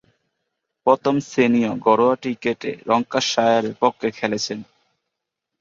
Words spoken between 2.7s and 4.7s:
ল্যাঙ্কাশায়ারের পক্ষে খেলেছেন।